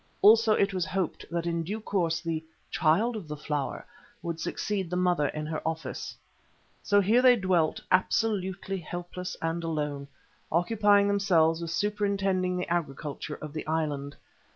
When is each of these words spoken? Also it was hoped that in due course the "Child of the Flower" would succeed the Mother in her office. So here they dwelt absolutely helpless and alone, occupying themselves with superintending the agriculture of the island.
Also 0.23 0.55
it 0.55 0.73
was 0.73 0.83
hoped 0.83 1.25
that 1.29 1.45
in 1.45 1.61
due 1.63 1.79
course 1.79 2.21
the 2.21 2.43
"Child 2.71 3.15
of 3.15 3.27
the 3.27 3.37
Flower" 3.37 3.85
would 4.23 4.39
succeed 4.39 4.89
the 4.89 4.95
Mother 4.95 5.27
in 5.27 5.45
her 5.45 5.61
office. 5.63 6.17
So 6.81 6.99
here 7.01 7.21
they 7.21 7.35
dwelt 7.35 7.79
absolutely 7.91 8.77
helpless 8.79 9.37
and 9.43 9.63
alone, 9.63 10.07
occupying 10.51 11.07
themselves 11.07 11.61
with 11.61 11.69
superintending 11.69 12.57
the 12.57 12.67
agriculture 12.67 13.35
of 13.35 13.53
the 13.53 13.67
island. 13.67 14.15